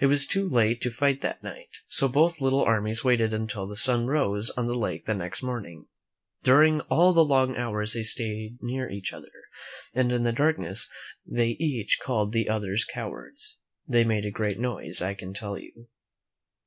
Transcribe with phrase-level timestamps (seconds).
[0.00, 3.74] It was too late to fight that night, so both little armies waited until the
[3.74, 5.86] sun rose on the lake the next morning.
[6.42, 9.32] During all the long hours they stayed near each other,
[9.94, 10.90] and in the darkness
[11.24, 13.56] they each called the others cowards.
[13.88, 15.88] They made a great noise, I can tell you.